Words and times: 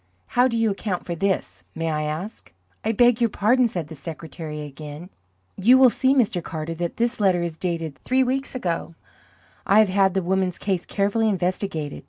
How 0.29 0.47
do 0.47 0.57
you 0.57 0.71
account 0.71 1.05
for 1.05 1.13
this, 1.13 1.63
may 1.75 1.91
I 1.91 2.01
ask?" 2.01 2.51
"I 2.83 2.91
beg 2.91 3.21
your 3.21 3.29
pardon," 3.29 3.67
said 3.67 3.87
the 3.87 3.93
secretary 3.93 4.61
again. 4.61 5.11
"You 5.57 5.77
will 5.77 5.91
see, 5.91 6.15
Mr. 6.15 6.43
Carter, 6.43 6.73
that 6.73 6.97
that 6.97 7.19
letter 7.19 7.43
is 7.43 7.59
dated 7.59 7.99
three 7.99 8.23
weeks 8.23 8.55
ago. 8.55 8.95
I 9.67 9.77
have 9.77 9.89
had 9.89 10.15
the 10.15 10.23
woman's 10.23 10.57
case 10.57 10.87
carefully 10.87 11.29
investigated. 11.29 11.99